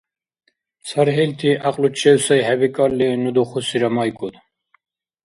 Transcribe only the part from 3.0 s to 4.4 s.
ну духусира майкӀуд.